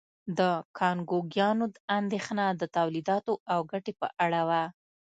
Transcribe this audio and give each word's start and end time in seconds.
د 0.37 0.39
کانګویانو 0.77 1.65
اندېښنه 1.97 2.45
د 2.61 2.63
تولیداتو 2.77 3.33
او 3.53 3.59
ګټې 3.71 3.93
په 3.99 4.07
اړه 4.25 4.41
وه. 4.49 4.63